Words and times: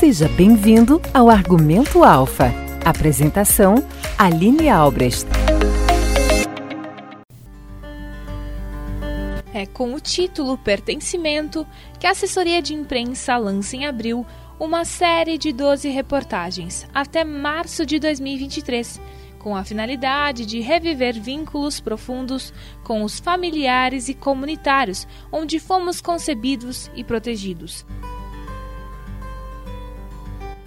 Seja 0.00 0.28
bem-vindo 0.28 0.98
ao 1.12 1.28
Argumento 1.28 2.02
Alfa. 2.02 2.50
Apresentação: 2.82 3.74
Aline 4.16 4.70
Albrecht. 4.70 5.26
É 9.52 9.66
com 9.66 9.92
o 9.92 10.00
título 10.00 10.56
Pertencimento 10.56 11.66
que 11.98 12.06
a 12.06 12.12
assessoria 12.12 12.62
de 12.62 12.72
imprensa 12.72 13.36
lança 13.36 13.76
em 13.76 13.84
abril 13.84 14.24
uma 14.58 14.86
série 14.86 15.36
de 15.36 15.52
12 15.52 15.90
reportagens 15.90 16.88
até 16.94 17.22
março 17.22 17.84
de 17.84 17.98
2023, 17.98 18.98
com 19.38 19.54
a 19.54 19.64
finalidade 19.64 20.46
de 20.46 20.60
reviver 20.60 21.20
vínculos 21.20 21.78
profundos 21.78 22.54
com 22.82 23.04
os 23.04 23.20
familiares 23.20 24.08
e 24.08 24.14
comunitários 24.14 25.06
onde 25.30 25.58
fomos 25.58 26.00
concebidos 26.00 26.90
e 26.96 27.04
protegidos. 27.04 27.84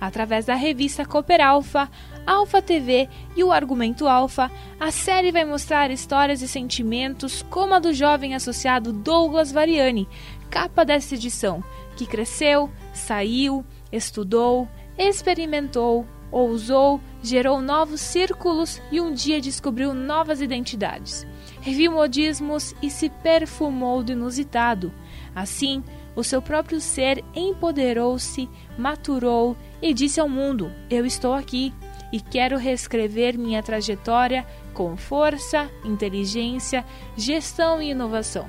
Através 0.03 0.43
da 0.43 0.53
revista 0.53 1.05
Cooper 1.05 1.39
Alpha, 1.39 1.89
Alpha 2.27 2.61
TV 2.61 3.07
e 3.37 3.43
o 3.43 3.53
Argumento 3.53 4.05
Alpha, 4.05 4.51
a 4.77 4.91
série 4.91 5.31
vai 5.31 5.45
mostrar 5.45 5.89
histórias 5.91 6.41
e 6.41 6.47
sentimentos 6.47 7.41
como 7.49 7.73
a 7.73 7.79
do 7.79 7.93
jovem 7.93 8.35
associado 8.35 8.91
Douglas 8.91 9.49
Variani, 9.53 10.05
capa 10.49 10.83
dessa 10.83 11.15
edição, 11.15 11.63
que 11.95 12.05
cresceu, 12.05 12.69
saiu, 12.91 13.63
estudou, 13.93 14.67
experimentou, 14.97 16.05
ousou, 16.29 16.99
gerou 17.21 17.61
novos 17.61 18.01
círculos 18.01 18.81
e 18.91 18.99
um 18.99 19.13
dia 19.13 19.39
descobriu 19.39 19.93
novas 19.93 20.41
identidades. 20.41 21.25
Reviu 21.61 21.93
modismos 21.93 22.75
e 22.81 22.89
se 22.89 23.07
perfumou 23.07 24.03
do 24.03 24.11
inusitado. 24.11 24.91
Assim, 25.33 25.81
o 26.13 26.25
seu 26.25 26.41
próprio 26.41 26.81
ser 26.81 27.23
empoderou-se, 27.33 28.49
maturou 28.77 29.55
e 29.83 29.93
disse 29.93 30.19
ao 30.21 30.29
mundo: 30.29 30.71
Eu 30.89 31.05
estou 31.05 31.33
aqui 31.33 31.73
e 32.11 32.21
quero 32.21 32.57
reescrever 32.57 33.37
minha 33.37 33.61
trajetória 33.61 34.47
com 34.73 34.95
força, 34.95 35.69
inteligência, 35.83 36.85
gestão 37.17 37.81
e 37.81 37.91
inovação. 37.91 38.47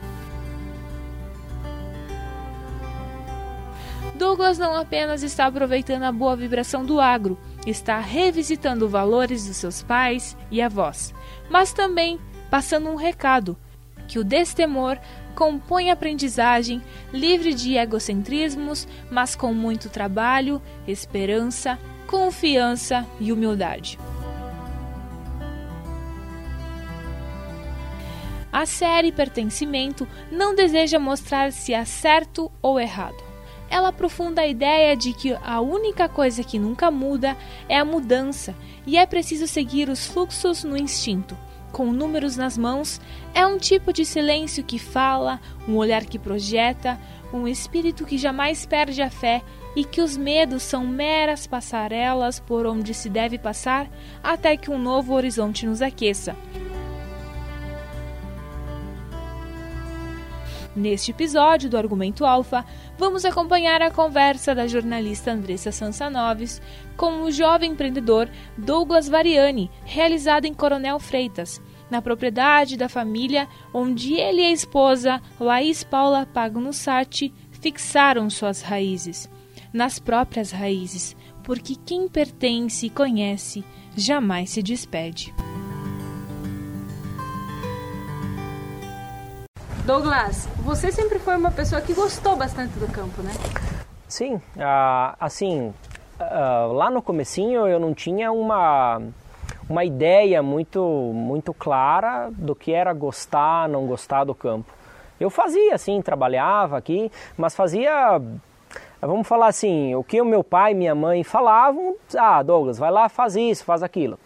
Douglas 4.15 4.59
não 4.59 4.77
apenas 4.77 5.25
está 5.25 5.47
aproveitando 5.47 6.05
a 6.05 6.13
boa 6.13 6.37
vibração 6.37 6.87
do 6.87 7.01
agro, 7.01 7.37
está 7.67 7.99
revisitando 7.99 8.89
valores 8.89 9.45
dos 9.45 9.57
seus 9.57 9.83
pais 9.83 10.37
e 10.53 10.63
avós, 10.63 11.13
mas 11.51 11.73
também 11.73 12.21
passando 12.49 12.89
um 12.89 12.95
recado: 12.95 13.57
que 14.07 14.21
o 14.21 14.25
destemor 14.25 14.99
compõe 15.35 15.91
aprendizagem, 15.91 16.83
livre 17.13 17.53
de 17.53 17.77
egocentrismos, 17.77 18.87
mas 19.11 19.35
com 19.35 19.53
muito 19.53 19.91
trabalho, 19.91 20.63
esperança, 20.87 21.79
confiança 22.07 23.07
e 23.21 23.33
humildade. 23.33 23.99
A 28.53 28.67
série 28.67 29.11
Pertencimento 29.11 30.07
não 30.31 30.55
deseja 30.55 30.99
mostrar 30.99 31.51
se 31.51 31.75
é 31.75 31.85
certo 31.85 32.53
ou 32.63 32.79
errado. 32.79 33.23
Ela 33.69 33.89
aprofunda 33.89 34.43
a 34.43 34.47
ideia 34.47 34.97
de 34.97 35.13
que 35.13 35.37
a 35.43 35.61
única 35.61 36.09
coisa 36.09 36.45
que 36.45 36.57
nunca 36.57 36.89
muda 36.89 37.37
é 37.69 37.77
a 37.77 37.85
mudança 37.85 38.55
e 38.87 38.97
é 38.97 39.05
preciso 39.05 39.49
seguir 39.49 39.89
os 39.89 40.07
fluxos 40.07 40.63
no 40.63 40.77
instinto 40.77 41.37
com 41.75 41.93
números 41.93 42.37
nas 42.37 42.57
mãos, 42.57 43.01
é 43.35 43.45
um 43.45 43.59
tipo 43.59 43.93
de 43.93 44.05
silêncio 44.05 44.63
que 44.63 44.79
fala, 44.79 45.41
um 45.67 45.75
olhar 45.75 46.05
que 46.05 46.21
projeta, 46.21 46.99
um 47.33 47.49
espírito 47.49 48.07
que 48.07 48.17
jamais 48.17 48.65
perde 48.65 49.03
a 49.03 49.11
fé 49.11 49.43
e 49.75 49.85
que 49.85 50.01
os 50.01 50.17
medos 50.17 50.63
são 50.63 50.87
meras 50.87 51.49
passarelas 51.49 52.39
por 52.39 52.65
onde 52.65 52.95
se 52.95 53.11
deve 53.11 53.39
passar 53.39 53.91
até 54.23 54.57
que 54.57 54.71
um 54.71 54.79
novo 54.79 55.13
horizonte 55.15 55.67
nos 55.67 55.83
aqueça. 55.83 56.37
Neste 60.77 61.13
episódio 61.13 61.71
do 61.71 61.79
Argumento 61.79 62.27
Alfa, 62.27 62.65
vamos 62.99 63.25
acompanhar 63.25 63.81
a 63.81 63.93
conversa 63.93 64.55
da 64.55 64.67
jornalista 64.67 65.31
Andressa 65.31 65.71
Sansanoves 65.71 66.61
com 66.97 67.23
o 67.23 67.31
jovem 67.31 67.71
empreendedor 67.71 68.29
Douglas 68.59 69.09
Variani, 69.09 69.71
realizada 69.85 70.49
em 70.49 70.55
Coronel 70.55 70.99
Freitas, 70.99 71.63
na 71.89 72.03
propriedade 72.03 72.77
da 72.77 72.89
família 72.89 73.49
onde 73.73 74.15
ele 74.15 74.43
e 74.43 74.47
a 74.47 74.53
esposa 74.53 75.23
Laís 75.39 75.85
Paula 75.85 76.27
Pagno 76.27 76.73
Sati 76.73 77.33
fixaram 77.53 78.29
suas 78.29 78.61
raízes, 78.61 79.31
nas 79.73 80.01
próprias 80.01 80.51
raízes, 80.51 81.17
porque 81.45 81.77
quem 81.87 82.09
pertence 82.09 82.87
e 82.87 82.91
conhece 82.91 83.65
jamais 83.97 84.51
se 84.51 84.61
despede. 84.61 85.33
Douglas, 89.85 90.49
você 90.61 90.91
sempre 90.91 91.19
foi 91.19 91.37
uma 91.37 91.51
pessoa 91.51 91.79
que 91.79 91.93
gostou 91.93 92.35
bastante 92.37 92.79
do 92.79 92.91
campo, 92.91 93.21
né? 93.21 93.33
Sim, 94.09 94.37
uh, 94.37 95.15
assim, 95.21 95.75
uh, 96.19 96.73
lá 96.73 96.91
no 96.91 97.03
comecinho 97.03 97.67
eu 97.67 97.79
não 97.79 97.93
tinha 97.93 98.33
uma, 98.33 99.03
uma 99.69 99.85
ideia 99.85 100.43
muito, 100.43 100.83
muito 101.13 101.53
clara 101.53 102.31
do 102.33 102.55
que 102.55 102.73
era 102.73 102.95
gostar, 102.95 103.69
não 103.69 103.87
gostar 103.87 104.25
do 104.25 104.35
campo. 104.35 104.73
Eu 105.21 105.29
fazia 105.29 105.75
assim, 105.75 106.01
trabalhava 106.01 106.79
aqui, 106.79 107.13
mas 107.37 107.55
fazia, 107.55 108.19
vamos 109.03 109.29
falar 109.29 109.49
assim, 109.49 109.95
o 109.95 110.03
que 110.03 110.19
o 110.19 110.25
meu 110.25 110.43
pai 110.43 110.73
e 110.73 110.75
minha 110.75 110.95
mãe 110.95 111.23
falavam, 111.23 111.95
ah, 112.17 112.43
Douglas, 112.43 112.79
vai 112.79 112.91
lá, 112.91 113.11
faz 113.11 113.37
isso, 113.37 113.63
faz 113.63 113.83
aquilo. 113.83 114.19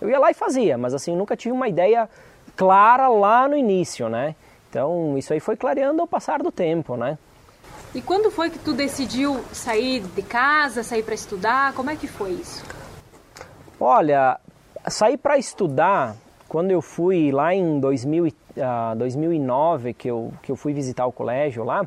Eu 0.00 0.10
ia 0.10 0.18
lá 0.18 0.32
e 0.32 0.34
fazia, 0.34 0.76
mas 0.76 0.92
assim, 0.92 1.14
nunca 1.14 1.36
tive 1.36 1.52
uma 1.52 1.68
ideia 1.68 2.10
clara 2.56 3.06
lá 3.06 3.46
no 3.46 3.56
início, 3.56 4.08
né? 4.08 4.34
Então, 4.74 5.16
isso 5.16 5.32
aí 5.32 5.38
foi 5.38 5.54
clareando 5.54 6.02
ao 6.02 6.08
passar 6.08 6.42
do 6.42 6.50
tempo, 6.50 6.96
né? 6.96 7.16
E 7.94 8.02
quando 8.02 8.28
foi 8.28 8.50
que 8.50 8.58
tu 8.58 8.72
decidiu 8.72 9.40
sair 9.52 10.00
de 10.00 10.20
casa, 10.20 10.82
sair 10.82 11.04
para 11.04 11.14
estudar? 11.14 11.72
Como 11.74 11.90
é 11.90 11.94
que 11.94 12.08
foi 12.08 12.30
isso? 12.30 12.64
Olha, 13.78 14.36
sair 14.88 15.16
para 15.16 15.38
estudar, 15.38 16.16
quando 16.48 16.72
eu 16.72 16.82
fui 16.82 17.30
lá 17.30 17.54
em 17.54 17.78
2000, 17.78 18.24
uh, 18.24 18.96
2009, 18.96 19.94
que 19.94 20.10
eu, 20.10 20.32
que 20.42 20.50
eu 20.50 20.56
fui 20.56 20.72
visitar 20.72 21.06
o 21.06 21.12
colégio 21.12 21.62
lá, 21.62 21.86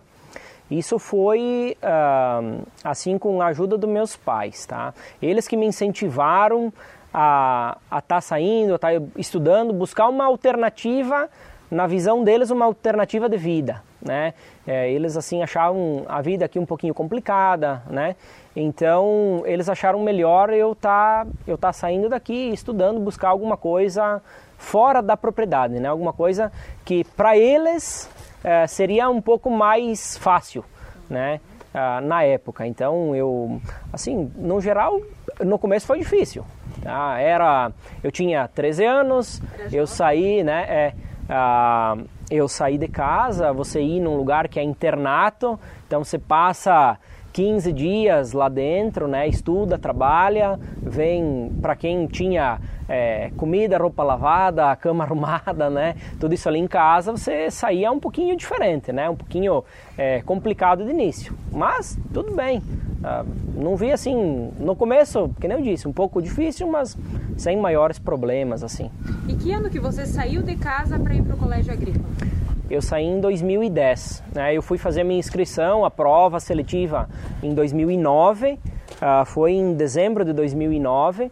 isso 0.72 0.98
foi 0.98 1.76
uh, 1.84 2.66
assim 2.86 3.18
com 3.18 3.42
a 3.42 3.48
ajuda 3.48 3.78
dos 3.78 3.90
meus 3.90 4.16
pais, 4.16 4.66
tá? 4.66 4.94
Eles 5.22 5.46
que 5.46 5.58
me 5.58 5.66
incentivaram 5.66 6.72
a 7.14 7.78
estar 7.84 8.02
tá 8.02 8.22
saindo, 8.22 8.72
a 8.72 8.76
estar 8.78 8.94
tá 8.94 9.06
estudando, 9.18 9.74
buscar 9.74 10.08
uma 10.08 10.24
alternativa 10.24 11.30
na 11.70 11.88
visão 11.88 12.24
deles, 12.24 12.50
uma 12.50 12.66
alternativa 12.66 13.28
de 13.28 13.38
vida, 13.38 13.84
né? 14.02 14.34
É, 14.66 14.90
eles 14.92 15.18
assim 15.18 15.44
achavam 15.44 16.06
a 16.08 16.22
vida 16.22 16.46
aqui 16.46 16.58
um 16.58 16.66
pouquinho 16.66 16.94
complicada, 16.94 17.84
né? 17.90 18.16
Então 18.56 19.44
eles 19.46 19.70
acharam 19.70 20.02
melhor 20.02 20.52
eu 20.52 20.74
tá 20.74 21.28
eu 21.46 21.58
tá 21.58 21.72
saindo 21.74 22.10
daqui, 22.10 22.50
estudando, 22.50 23.00
buscar 23.00 23.30
alguma 23.30 23.58
coisa 23.58 24.22
fora 24.58 25.02
da 25.02 25.16
propriedade, 25.16 25.80
né? 25.80 25.88
Alguma 25.88 26.14
coisa 26.14 26.52
que 26.86 27.04
para 27.04 27.38
eles 27.38 28.10
é, 28.44 28.66
seria 28.68 29.10
um 29.10 29.22
pouco 29.22 29.50
mais 29.50 30.18
fácil, 30.18 30.64
né? 31.10 31.40
Ah, 31.74 32.02
na 32.02 32.24
época. 32.24 32.66
Então 32.66 33.16
eu, 33.16 33.62
assim, 33.94 34.32
no 34.36 34.60
geral, 34.60 35.00
no 35.40 35.60
começo 35.60 35.86
foi 35.86 36.00
difícil. 36.00 36.44
Tá? 36.82 37.20
Era, 37.20 37.72
eu 38.04 38.12
tinha 38.12 38.48
13 38.48 38.84
anos, 38.84 39.42
eu 39.72 39.86
saí, 39.86 40.44
né? 40.44 40.66
É, 40.68 40.94
ah, 41.30 41.98
eu 42.30 42.48
saí 42.48 42.78
de 42.78 42.88
casa, 42.88 43.54
você 43.54 43.82
ir 43.82 44.00
num 44.00 44.16
lugar 44.16 44.48
que 44.48 44.60
é 44.60 44.64
internato, 44.64 45.60
então 45.86 46.04
você 46.04 46.18
passa 46.18 46.98
15 47.38 47.72
dias 47.72 48.34
lá 48.34 48.50
dentro, 48.50 49.08
né? 49.08 49.28
Estuda, 49.28 49.78
trabalha, 49.78 50.60
vem 50.82 51.52
para 51.62 51.76
quem 51.76 52.08
tinha 52.08 52.60
é, 52.90 53.30
comida, 53.38 53.78
roupa 53.78 54.02
lavada, 54.02 54.76
cama 54.82 55.04
arrumada, 55.04 55.70
né? 55.70 55.96
Tudo 56.20 56.34
isso 56.34 56.50
ali 56.50 56.58
em 56.58 56.66
casa, 56.66 57.12
você 57.12 57.52
saía 57.52 57.92
um 57.92 58.00
pouquinho 58.00 58.36
diferente, 58.36 58.92
né? 58.92 59.08
Um 59.08 59.16
pouquinho 59.16 59.64
é, 59.96 60.20
complicado 60.24 60.84
de 60.84 60.90
início, 60.90 61.38
mas 61.52 61.96
tudo 62.12 62.36
bem. 62.36 62.60
Ah, 63.04 63.24
não 63.54 63.76
vi 63.76 63.92
assim 63.92 64.52
no 64.60 64.76
começo, 64.76 65.30
que 65.40 65.48
nem 65.48 65.58
eu 65.58 65.64
disse, 65.64 65.88
um 65.88 65.94
pouco 65.94 66.20
difícil, 66.20 66.68
mas 66.68 66.98
sem 67.38 67.56
maiores 67.56 68.00
problemas 68.00 68.64
assim. 68.64 68.90
E 69.28 69.36
que 69.36 69.54
ano 69.54 69.70
que 69.70 69.80
você 69.80 70.08
saiu 70.08 70.42
de 70.42 70.56
casa 70.56 70.98
para 70.98 71.14
ir 71.14 71.22
para 71.22 71.36
o 71.36 71.38
colégio 71.38 71.72
agrícola? 71.72 72.37
Eu 72.70 72.82
saí 72.82 73.06
em 73.06 73.20
2010. 73.20 74.24
Né? 74.34 74.54
Eu 74.54 74.62
fui 74.62 74.78
fazer 74.78 75.04
minha 75.04 75.20
inscrição, 75.20 75.86
a 75.86 75.92
prova 75.92 76.40
seletiva 76.40 77.10
em 77.42 77.54
2009. 77.54 78.54
Uh, 78.54 78.58
ah, 79.02 79.24
foi 79.26 79.54
em 79.54 79.74
dezembro 79.74 80.26
de 80.26 80.34
2009. 80.34 81.32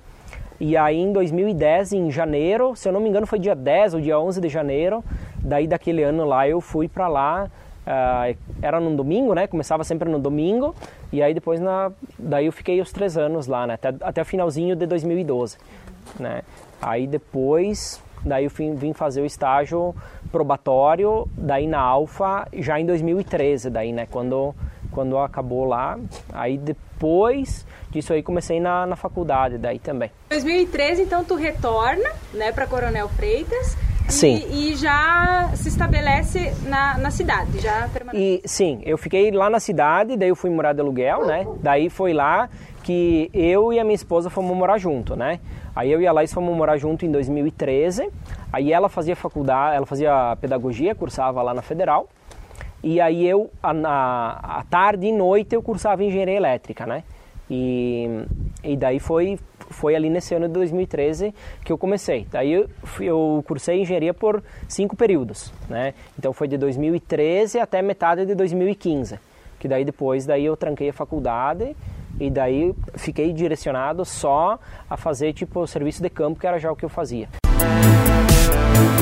E 0.60 0.78
aí 0.78 0.98
em 0.98 1.12
2010, 1.12 1.94
em 1.94 2.12
janeiro, 2.12 2.76
se 2.76 2.88
eu 2.88 2.94
não 2.94 3.02
me 3.02 3.10
engano 3.10 3.28
foi 3.28 3.40
dia 3.40 3.56
10 3.56 3.96
ou 3.96 4.02
dia 4.02 4.18
11 4.18 4.40
de 4.40 4.48
janeiro, 4.48 5.04
daí 5.38 5.68
daquele 5.68 6.02
ano 6.02 6.24
lá 6.24 6.48
eu 6.48 6.62
fui 6.62 6.88
para 6.88 7.08
lá 7.08 7.50
Uh, 7.86 8.36
era 8.64 8.80
no 8.80 8.96
domingo, 8.96 9.36
né? 9.36 9.46
Começava 9.46 9.84
sempre 9.84 10.10
no 10.10 10.18
domingo 10.18 10.74
e 11.14 11.22
aí 11.22 11.36
depois 11.36 11.60
na, 11.60 11.92
daí 12.18 12.48
eu 12.48 12.52
fiquei 12.52 12.82
os 12.82 12.92
três 12.92 13.16
anos 13.16 13.46
lá, 13.46 13.68
né? 13.68 13.76
Até, 13.76 13.94
até 14.02 14.22
o 14.24 14.26
finalzinho 14.26 14.76
de 14.76 14.88
2012, 14.88 15.58
né? 16.20 16.42
Aí 16.82 17.06
depois, 17.06 18.02
daí 18.24 18.46
eu 18.46 18.50
vim, 18.50 18.76
vim 18.76 18.94
fazer 18.94 19.22
o 19.22 19.26
estágio 19.26 19.96
probatório, 20.32 21.28
daí 21.38 21.68
na 21.68 21.80
Alfa 21.80 22.48
já 22.54 22.80
em 22.80 22.86
2013, 22.86 23.70
daí, 23.70 23.92
né? 23.92 24.08
Quando 24.10 24.54
quando 24.92 25.18
acabou 25.18 25.66
lá, 25.66 26.00
aí 26.32 26.58
depois 26.58 27.66
disso 27.92 28.14
aí 28.14 28.24
comecei 28.24 28.62
na, 28.62 28.86
na 28.86 28.96
faculdade 28.96 29.58
daí 29.58 29.78
também. 29.78 30.10
2013 30.30 31.02
então 31.02 31.24
tu 31.24 31.36
retorna, 31.36 32.10
né, 32.34 32.54
para 32.54 32.66
Coronel 32.66 33.10
Freitas 33.10 33.76
Sim. 34.08 34.44
E, 34.50 34.72
e, 34.72 34.76
já 34.76 35.50
se 35.56 35.70
estabelece 35.70 36.54
na, 36.68 36.98
na 36.98 37.12
cidade, 37.12 37.60
já 37.60 37.90
permanece. 37.92 38.42
E, 38.46 38.48
sim, 38.48 38.82
eu 38.86 38.98
fiquei 38.98 39.32
lá 39.32 39.50
na 39.50 39.60
cidade, 39.60 40.16
daí 40.16 40.30
eu 40.30 40.36
fui 40.36 40.50
morar 40.50 40.74
de 40.74 40.82
aluguel, 40.82 41.26
né? 41.26 41.48
Daí 41.62 41.90
foi 41.90 42.14
lá 42.14 42.50
que 42.84 43.30
eu 43.34 43.74
e 43.74 43.80
a 43.80 43.84
minha 43.84 43.96
esposa 43.96 44.30
fomos 44.30 44.56
morar 44.56 44.78
junto, 44.78 45.16
né? 45.16 45.40
Aí 45.76 45.92
eu 45.92 46.00
e 46.02 46.08
a 46.08 46.12
Laís 46.12 46.34
fomos 46.34 46.56
morar 46.56 46.78
junto 46.78 47.06
em 47.06 47.12
2013. 47.12 48.10
Aí 48.52 48.72
ela 48.72 48.88
fazia 48.88 49.16
faculdade, 49.16 49.76
ela 49.76 49.86
fazia 49.86 50.38
pedagogia, 50.40 50.96
cursava 50.96 51.42
lá 51.42 51.54
na 51.54 51.62
Federal. 51.62 52.08
E 52.82 53.02
aí 53.02 53.28
eu, 53.28 53.50
à 53.62 54.64
tarde 54.70 55.08
e 55.08 55.12
noite, 55.12 55.56
eu 55.56 55.62
cursava 55.62 56.04
engenharia 56.04 56.36
elétrica, 56.36 56.86
né? 56.86 57.04
E, 57.50 58.08
e 58.64 58.78
daí 58.78 59.00
foi, 59.00 59.38
foi 59.70 59.96
ali 59.96 60.10
nesse 60.10 60.34
ano 60.34 60.48
de 60.48 60.54
2013 60.54 61.34
que 61.64 61.72
eu 61.72 61.78
comecei. 61.78 62.26
Daí 62.32 62.54
eu, 62.54 62.70
eu 63.00 63.44
cursei 63.48 63.82
engenharia 63.82 64.14
por 64.14 64.44
cinco 64.68 64.96
períodos, 64.96 65.52
né? 65.70 65.94
Então 66.18 66.32
foi 66.32 66.48
de 66.48 66.58
2013 66.58 67.60
até 67.60 67.82
metade 67.82 68.26
de 68.26 68.34
2015, 68.34 69.20
que 69.60 69.68
daí 69.68 69.84
depois 69.84 70.26
daí 70.26 70.46
eu 70.46 70.56
tranquei 70.56 70.90
a 70.90 70.94
faculdade 70.94 71.76
e 72.20 72.30
daí 72.30 72.74
fiquei 72.96 73.34
direcionado 73.34 74.06
só 74.06 74.60
a 74.90 74.98
fazer 74.98 75.34
tipo 75.34 75.60
o 75.60 75.68
serviço 75.68 76.02
de 76.02 76.10
campo 76.10 76.40
que 76.40 76.48
era 76.48 76.60
já 76.60 76.72
o 76.72 76.76
que 76.76 76.86
eu 76.86 76.90
fazia. 76.90 77.28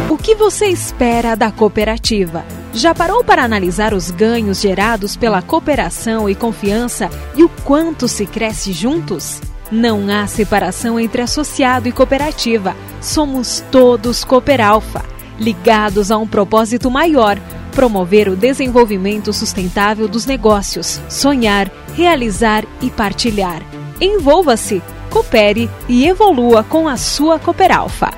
O 0.09 0.17
que 0.17 0.35
você 0.35 0.67
espera 0.67 1.35
da 1.35 1.51
cooperativa? 1.51 2.45
Já 2.73 2.93
parou 2.93 3.23
para 3.23 3.43
analisar 3.43 3.93
os 3.93 4.11
ganhos 4.11 4.61
gerados 4.61 5.15
pela 5.15 5.41
cooperação 5.41 6.29
e 6.29 6.35
confiança 6.35 7.09
e 7.35 7.43
o 7.43 7.49
quanto 7.63 8.07
se 8.07 8.25
cresce 8.25 8.71
juntos? 8.71 9.41
Não 9.71 10.07
há 10.09 10.27
separação 10.27 10.99
entre 10.99 11.21
associado 11.21 11.87
e 11.87 11.91
cooperativa. 11.91 12.75
Somos 13.01 13.63
todos 13.71 14.23
Cooperalfa, 14.23 15.03
ligados 15.39 16.11
a 16.11 16.17
um 16.17 16.27
propósito 16.27 16.91
maior: 16.91 17.39
promover 17.73 18.29
o 18.29 18.35
desenvolvimento 18.35 19.33
sustentável 19.33 20.07
dos 20.07 20.25
negócios, 20.25 21.01
sonhar, 21.09 21.69
realizar 21.95 22.63
e 22.81 22.89
partilhar. 22.89 23.61
Envolva-se, 23.99 24.81
coopere 25.09 25.69
e 25.89 26.07
evolua 26.07 26.63
com 26.63 26.87
a 26.87 26.95
sua 26.95 27.39
Cooperalfa. 27.39 28.11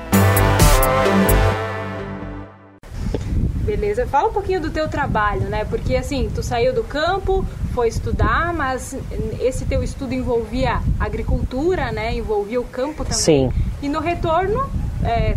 Beleza. 3.64 4.06
Fala 4.06 4.28
um 4.28 4.32
pouquinho 4.32 4.60
do 4.60 4.70
teu 4.70 4.88
trabalho, 4.88 5.48
né? 5.48 5.64
Porque 5.64 5.96
assim, 5.96 6.30
tu 6.34 6.42
saiu 6.42 6.72
do 6.72 6.84
campo, 6.84 7.44
foi 7.74 7.88
estudar, 7.88 8.54
mas 8.54 8.96
esse 9.40 9.64
teu 9.64 9.82
estudo 9.82 10.14
envolvia 10.14 10.80
agricultura, 11.00 11.90
né? 11.90 12.14
Envolvia 12.14 12.60
o 12.60 12.64
campo 12.64 13.04
também. 13.04 13.18
Sim. 13.18 13.52
E 13.82 13.88
no 13.88 14.00
retorno, 14.00 14.70
é, 15.04 15.36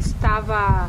estava 0.00 0.88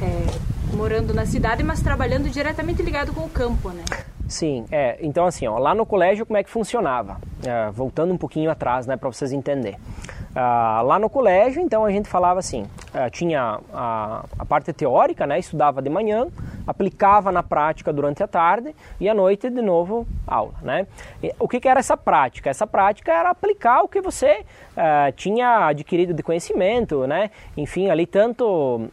é, 0.00 0.26
morando 0.72 1.12
na 1.12 1.26
cidade, 1.26 1.62
mas 1.62 1.80
trabalhando 1.80 2.30
diretamente 2.30 2.82
ligado 2.82 3.12
com 3.12 3.22
o 3.22 3.28
campo, 3.28 3.70
né? 3.70 3.84
Sim, 4.28 4.64
é. 4.70 4.96
Então 5.00 5.26
assim, 5.26 5.46
ó, 5.46 5.58
lá 5.58 5.74
no 5.74 5.84
colégio 5.84 6.24
como 6.24 6.36
é 6.36 6.42
que 6.42 6.50
funcionava? 6.50 7.18
É, 7.46 7.70
voltando 7.70 8.12
um 8.12 8.16
pouquinho 8.16 8.50
atrás, 8.50 8.86
né, 8.86 8.96
para 8.96 9.08
vocês 9.08 9.32
entenderem. 9.32 9.78
Ah, 10.36 10.82
lá 10.82 10.98
no 10.98 11.08
colégio, 11.08 11.62
então 11.62 11.84
a 11.84 11.90
gente 11.92 12.08
falava 12.08 12.40
assim, 12.40 12.66
ah, 12.92 13.08
tinha 13.08 13.60
a, 13.72 14.24
a, 14.36 14.44
parte 14.44 14.72
teórica, 14.72 15.28
né, 15.28 15.38
estudava 15.38 15.80
de 15.80 15.88
manhã, 15.88 16.26
aplicava 16.66 17.30
na 17.30 17.40
prática 17.40 17.92
durante 17.92 18.20
a 18.20 18.26
tarde 18.26 18.74
e 18.98 19.08
à 19.08 19.14
noite 19.14 19.48
de 19.48 19.62
novo 19.62 20.04
aula, 20.26 20.54
né. 20.60 20.88
E, 21.22 21.32
o 21.38 21.46
que, 21.46 21.60
que, 21.60 21.68
era 21.68 21.78
essa 21.78 21.96
prática? 21.96 22.50
Essa 22.50 22.66
prática 22.66 23.12
era 23.12 23.30
aplicar 23.30 23.82
o 23.82 23.88
que 23.88 24.00
você 24.00 24.44
ah, 24.76 25.12
tinha 25.14 25.68
adquirido 25.68 26.12
de 26.12 26.22
conhecimento, 26.24 27.06
né, 27.06 27.30
enfim, 27.56 27.88
ali 27.88 28.04
tanto 28.04 28.90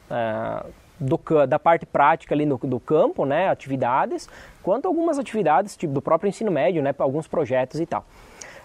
do, 1.02 1.20
da 1.48 1.58
parte 1.58 1.86
prática 1.86 2.36
ali 2.36 2.46
no, 2.46 2.58
do 2.58 2.80
campo, 2.80 3.26
né, 3.26 3.50
atividades, 3.50 4.30
quanto 4.62 4.88
algumas 4.88 5.18
atividades 5.18 5.76
tipo 5.76 5.94
do 5.94 6.02
próprio 6.02 6.30
ensino 6.30 6.52
médio, 6.52 6.84
né, 6.84 6.94
alguns 7.00 7.28
projetos 7.28 7.80
e 7.80 7.86
tal. 7.86 8.06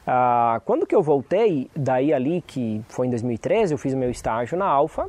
Ah, 0.07 0.61
quando 0.65 0.87
que 0.87 0.95
eu 0.95 1.03
voltei, 1.03 1.69
daí 1.75 2.13
ali, 2.13 2.41
que 2.47 2.81
foi 2.89 3.09
em 3.09 3.11
2013, 3.11 3.75
eu 3.75 3.79
fiz 3.79 3.93
meu 3.95 4.11
estágio 4.11 4.57
na 4.57 4.67
Alfa. 4.67 5.09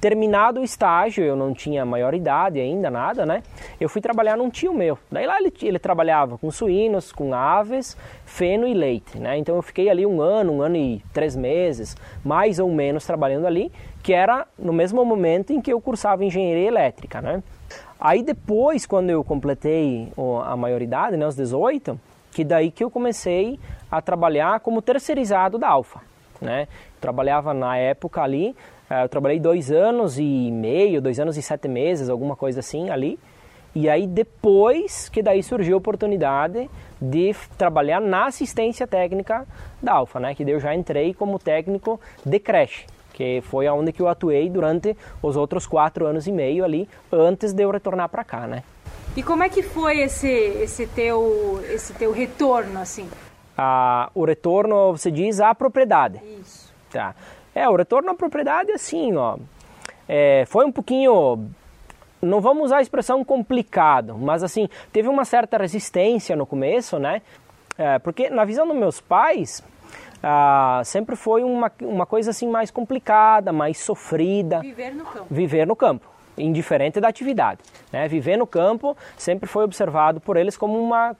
Terminado 0.00 0.60
o 0.60 0.64
estágio, 0.64 1.22
eu 1.22 1.36
não 1.36 1.52
tinha 1.52 1.84
maioridade 1.84 2.58
ainda, 2.58 2.90
nada, 2.90 3.26
né? 3.26 3.42
Eu 3.78 3.86
fui 3.86 4.00
trabalhar 4.00 4.34
num 4.34 4.48
tio 4.48 4.72
meu. 4.72 4.98
Daí 5.12 5.26
lá 5.26 5.38
ele, 5.38 5.52
ele 5.60 5.78
trabalhava 5.78 6.38
com 6.38 6.50
suínos, 6.50 7.12
com 7.12 7.34
aves, 7.34 7.98
feno 8.24 8.66
e 8.66 8.72
leite, 8.72 9.18
né? 9.18 9.36
Então 9.36 9.56
eu 9.56 9.60
fiquei 9.60 9.90
ali 9.90 10.06
um 10.06 10.22
ano, 10.22 10.54
um 10.54 10.62
ano 10.62 10.76
e 10.76 11.02
três 11.12 11.36
meses, 11.36 11.98
mais 12.24 12.58
ou 12.58 12.70
menos 12.70 13.04
trabalhando 13.04 13.46
ali, 13.46 13.70
que 14.02 14.12
era 14.12 14.46
no 14.58 14.72
mesmo 14.72 15.04
momento 15.04 15.52
em 15.52 15.60
que 15.60 15.72
eu 15.72 15.80
cursava 15.80 16.24
engenharia 16.24 16.68
elétrica, 16.68 17.20
né? 17.20 17.42
Aí 18.00 18.22
depois, 18.22 18.86
quando 18.86 19.10
eu 19.10 19.22
completei 19.22 20.10
a 20.44 20.56
maioridade, 20.56 21.18
né, 21.18 21.26
os 21.26 21.36
18, 21.36 22.00
que 22.32 22.44
daí 22.44 22.70
que 22.70 22.82
eu 22.82 22.90
comecei 22.90 23.58
a 23.90 24.00
trabalhar 24.00 24.60
como 24.60 24.80
terceirizado 24.80 25.58
da 25.58 25.68
Alfa. 25.68 26.00
Né? 26.40 26.66
Trabalhava 27.00 27.52
na 27.52 27.76
época 27.76 28.22
ali, 28.22 28.56
eh, 28.88 29.04
eu 29.04 29.08
trabalhei 29.08 29.38
dois 29.38 29.70
anos 29.70 30.18
e 30.18 30.50
meio, 30.50 31.02
dois 31.02 31.20
anos 31.20 31.36
e 31.36 31.42
sete 31.42 31.68
meses, 31.68 32.08
alguma 32.08 32.34
coisa 32.34 32.60
assim 32.60 32.88
ali. 32.88 33.18
E 33.74 33.88
aí 33.88 34.06
depois 34.06 35.08
que 35.08 35.22
daí 35.22 35.42
surgiu 35.42 35.74
a 35.74 35.78
oportunidade 35.78 36.70
de 37.00 37.34
trabalhar 37.58 38.00
na 38.00 38.26
assistência 38.26 38.86
técnica 38.86 39.46
da 39.82 39.92
Alfa, 39.92 40.18
né? 40.18 40.34
Que 40.34 40.44
daí 40.44 40.54
eu 40.54 40.60
já 40.60 40.74
entrei 40.74 41.12
como 41.12 41.38
técnico 41.38 42.00
de 42.24 42.38
creche, 42.38 42.86
que 43.12 43.40
foi 43.42 43.66
aonde 43.66 43.92
que 43.92 44.00
eu 44.00 44.08
atuei 44.08 44.48
durante 44.48 44.96
os 45.22 45.36
outros 45.36 45.66
quatro 45.66 46.06
anos 46.06 46.26
e 46.26 46.32
meio 46.32 46.64
ali, 46.64 46.88
antes 47.12 47.52
de 47.52 47.62
eu 47.62 47.70
retornar 47.70 48.08
para 48.08 48.24
cá, 48.24 48.46
né? 48.46 48.62
E 49.16 49.22
como 49.22 49.42
é 49.42 49.48
que 49.48 49.62
foi 49.62 50.00
esse, 50.00 50.28
esse, 50.28 50.86
teu, 50.86 51.60
esse 51.68 51.92
teu 51.94 52.12
retorno, 52.12 52.80
assim? 52.80 53.08
Ah, 53.58 54.08
o 54.14 54.24
retorno, 54.24 54.92
você 54.96 55.10
diz, 55.10 55.40
à 55.40 55.54
propriedade. 55.54 56.20
Isso. 56.40 56.72
Tá. 56.90 57.14
É, 57.54 57.68
o 57.68 57.76
retorno 57.76 58.10
à 58.10 58.14
propriedade, 58.14 58.70
assim, 58.72 59.16
ó, 59.16 59.36
é, 60.08 60.44
foi 60.46 60.64
um 60.64 60.72
pouquinho, 60.72 61.50
não 62.22 62.40
vamos 62.40 62.64
usar 62.64 62.78
a 62.78 62.82
expressão 62.82 63.24
complicado, 63.24 64.16
mas 64.16 64.42
assim, 64.42 64.68
teve 64.92 65.08
uma 65.08 65.24
certa 65.24 65.58
resistência 65.58 66.36
no 66.36 66.46
começo, 66.46 66.98
né? 66.98 67.22
É, 67.76 67.98
porque 67.98 68.30
na 68.30 68.44
visão 68.44 68.66
dos 68.66 68.76
meus 68.76 69.00
pais, 69.00 69.62
ah, 70.22 70.82
sempre 70.84 71.16
foi 71.16 71.42
uma, 71.42 71.72
uma 71.82 72.06
coisa 72.06 72.30
assim 72.30 72.48
mais 72.48 72.70
complicada, 72.70 73.52
mais 73.52 73.78
sofrida. 73.78 74.60
Viver 74.60 74.94
no 74.94 75.04
campo. 75.04 75.26
Viver 75.30 75.66
no 75.66 75.76
campo 75.76 76.10
indiferente 76.38 77.00
da 77.00 77.08
atividade. 77.08 77.60
Né? 77.92 78.08
Viver 78.08 78.36
no 78.36 78.46
campo 78.46 78.96
sempre 79.16 79.48
foi 79.48 79.64
observado 79.64 80.20
por 80.20 80.36
eles 80.36 80.56
como 80.56 80.78
uma, 80.78 81.16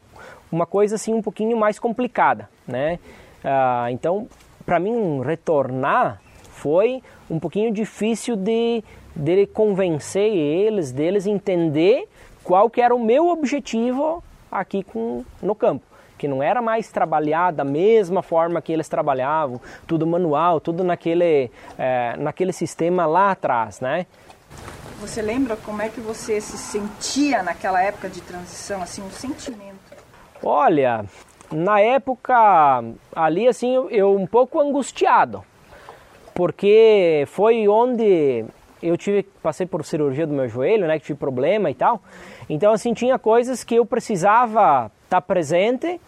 uma 0.51 0.67
coisa 0.67 0.95
assim 0.95 1.15
um 1.15 1.23
pouquinho 1.23 1.57
mais 1.57 1.79
complicada. 1.79 2.49
Né? 2.67 2.99
Ah, 3.45 3.89
então, 3.91 4.29
para 4.65 4.79
mim, 4.79 5.21
retornar 5.23 6.21
foi 6.51 7.03
um 7.29 7.39
pouquinho 7.39 7.73
difícil 7.73 8.37
de, 8.37 8.85
de 9.15 9.47
convencer 9.47 10.31
eles, 10.33 10.93
deles 10.93 11.27
entender 11.27 12.09
qual 12.45 12.69
que 12.69 12.81
era 12.81 12.95
o 12.95 12.99
meu 12.99 13.29
objetivo 13.29 14.23
aqui 14.51 14.83
com, 14.83 15.25
no 15.43 15.55
campo 15.55 15.90
que 16.21 16.29
não 16.29 16.43
era 16.43 16.61
mais 16.61 16.91
trabalhar 16.91 17.51
da 17.51 17.65
mesma 17.65 18.23
forma 18.23 18.61
que 18.61 18.71
eles 18.71 18.91
trabalhavam, 18.91 19.59
tudo 19.87 20.07
manual, 20.07 20.61
tudo 20.61 20.85
naquele, 20.85 21.51
é, 21.79 22.15
naquele 22.19 22.53
sistema 22.53 23.07
lá 23.07 23.31
atrás, 23.31 23.81
né? 23.81 24.05
Você 25.01 25.23
lembra 25.23 25.57
como 25.57 25.81
é 25.81 25.89
que 25.89 25.99
você 25.99 26.39
se 26.39 26.59
sentia 26.59 27.43
naquela 27.43 27.83
época 27.83 28.11
de 28.11 28.21
transição, 28.21 28.83
assim, 28.83 29.01
um 29.03 29.11
sentimento? 29.11 29.79
Olha, 30.43 31.07
na 31.51 31.81
época 31.81 32.35
ali, 33.17 33.49
assim, 33.49 33.75
eu, 33.75 33.89
eu 33.89 34.15
um 34.15 34.27
pouco 34.27 34.61
angustiado, 34.61 35.43
porque 36.35 37.25
foi 37.29 37.67
onde 37.67 38.45
eu 38.83 38.95
tive 38.99 39.23
passei 39.43 39.65
por 39.65 39.87
cirurgia 39.87 40.27
do 40.27 40.35
meu 40.35 40.49
joelho, 40.49 40.87
né, 40.87 40.99
que 40.99 41.07
tive 41.07 41.19
problema 41.19 41.71
e 41.71 41.75
tal. 41.75 42.03
Então 42.47 42.73
assim 42.73 42.93
tinha 42.93 43.19
coisas 43.19 43.65
que 43.65 43.77
eu 43.77 43.87
precisava 43.87 44.91
estar 45.05 45.21
presente 45.23 46.01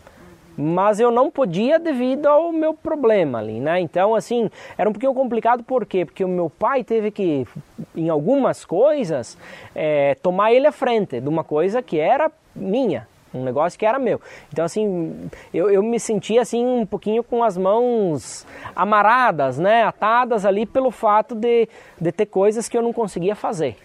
mas 0.56 1.00
eu 1.00 1.10
não 1.10 1.30
podia 1.30 1.78
devido 1.78 2.26
ao 2.26 2.52
meu 2.52 2.74
problema 2.74 3.38
ali, 3.38 3.60
né? 3.60 3.80
Então, 3.80 4.14
assim, 4.14 4.50
era 4.76 4.88
um 4.88 4.92
pouquinho 4.92 5.14
complicado, 5.14 5.62
por 5.62 5.86
quê? 5.86 6.04
Porque 6.04 6.24
o 6.24 6.28
meu 6.28 6.50
pai 6.50 6.84
teve 6.84 7.10
que, 7.10 7.46
em 7.94 8.08
algumas 8.08 8.64
coisas, 8.64 9.38
é, 9.74 10.14
tomar 10.16 10.52
ele 10.52 10.66
à 10.66 10.72
frente 10.72 11.20
de 11.20 11.28
uma 11.28 11.44
coisa 11.44 11.82
que 11.82 11.98
era 11.98 12.30
minha, 12.54 13.08
um 13.32 13.42
negócio 13.42 13.78
que 13.78 13.86
era 13.86 13.98
meu. 13.98 14.20
Então, 14.52 14.64
assim, 14.64 15.30
eu, 15.52 15.70
eu 15.70 15.82
me 15.82 15.98
sentia, 15.98 16.42
assim, 16.42 16.64
um 16.64 16.86
pouquinho 16.86 17.22
com 17.22 17.42
as 17.42 17.56
mãos 17.56 18.46
amaradas, 18.76 19.58
né, 19.58 19.84
atadas 19.84 20.44
ali 20.44 20.66
pelo 20.66 20.90
fato 20.90 21.34
de, 21.34 21.68
de 22.00 22.12
ter 22.12 22.26
coisas 22.26 22.68
que 22.68 22.76
eu 22.76 22.82
não 22.82 22.92
conseguia 22.92 23.34
fazer. 23.34 23.76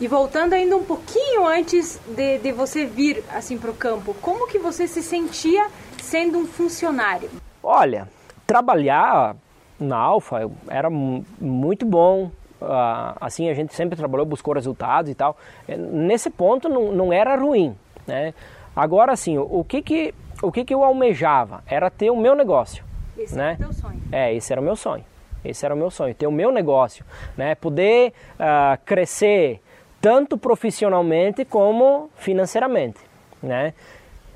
E 0.00 0.06
voltando 0.06 0.52
ainda 0.52 0.76
um 0.76 0.84
pouquinho 0.84 1.46
antes 1.46 2.00
de, 2.06 2.38
de 2.38 2.52
você 2.52 2.84
vir, 2.84 3.22
assim, 3.32 3.58
para 3.58 3.70
o 3.70 3.74
campo, 3.74 4.14
como 4.20 4.46
que 4.46 4.58
você 4.58 4.86
se 4.86 5.02
sentia 5.02 5.66
sendo 6.08 6.38
um 6.38 6.46
funcionário? 6.46 7.30
Olha, 7.62 8.08
trabalhar 8.46 9.36
na 9.78 9.96
Alfa 9.96 10.50
era 10.68 10.90
muito 10.90 11.86
bom, 11.86 12.30
Uh, 12.60 13.14
assim 13.20 13.48
a 13.48 13.54
gente 13.54 13.72
sempre 13.72 13.96
trabalhou, 13.96 14.26
buscou 14.26 14.52
resultados 14.52 15.08
e 15.08 15.14
tal. 15.14 15.36
Nesse 15.68 16.28
ponto 16.28 16.68
não, 16.68 16.90
não 16.90 17.12
era 17.12 17.36
ruim, 17.36 17.76
né? 18.04 18.34
Agora 18.74 19.14
sim, 19.14 19.38
o, 19.38 19.60
o, 19.60 19.62
que 19.62 19.80
que 19.80 20.12
o 20.42 20.50
que 20.50 20.64
que 20.64 20.74
eu 20.74 20.82
almejava 20.82 21.62
era 21.68 21.88
ter 21.88 22.10
o 22.10 22.16
meu 22.16 22.34
negócio, 22.34 22.84
esse 23.16 23.36
né? 23.36 23.50
era 23.50 23.54
o 23.54 23.58
teu 23.58 23.72
sonho. 23.72 24.02
É, 24.10 24.34
esse 24.34 24.52
era 24.52 24.60
o 24.60 24.64
meu 24.64 24.74
sonho. 24.74 25.04
Esse 25.44 25.64
era 25.64 25.72
o 25.72 25.78
meu 25.78 25.88
sonho, 25.88 26.12
ter 26.16 26.26
o 26.26 26.32
meu 26.32 26.50
negócio, 26.50 27.04
né? 27.36 27.54
Poder 27.54 28.12
uh, 28.34 28.76
crescer 28.84 29.62
tanto 30.00 30.36
profissionalmente 30.36 31.44
como 31.44 32.10
financeiramente, 32.16 32.98
né? 33.40 33.72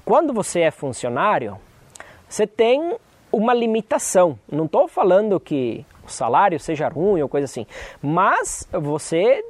Quando 0.05 0.33
você 0.33 0.61
é 0.61 0.71
funcionário, 0.71 1.59
você 2.29 2.47
tem 2.47 2.97
uma 3.31 3.55
limitação. 3.55 4.39
Não 4.51 4.67
estou 4.67 4.89
falando 4.89 5.39
que 5.39 5.87
o 6.05 6.11
salário 6.11 6.59
seja 6.59 6.89
ruim 6.89 7.23
ou 7.23 7.29
coisa 7.29 7.45
assim. 7.45 7.67
Mas 8.01 8.69
você 8.73 9.45